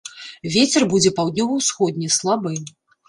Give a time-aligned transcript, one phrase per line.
[0.53, 2.55] Вецер будзе паўднёва-ўсходні, слабы.